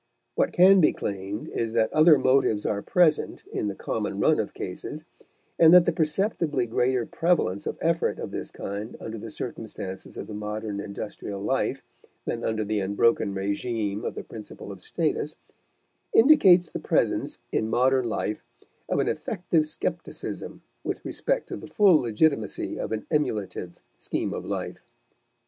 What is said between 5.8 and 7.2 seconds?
the perceptibly greater